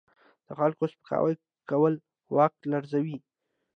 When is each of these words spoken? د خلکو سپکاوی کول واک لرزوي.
د 0.47 0.49
خلکو 0.59 0.83
سپکاوی 0.91 1.33
کول 1.69 1.93
واک 2.35 2.53
لرزوي. 2.71 3.17